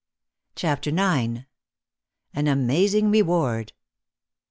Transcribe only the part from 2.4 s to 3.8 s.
AMAZING REWARD.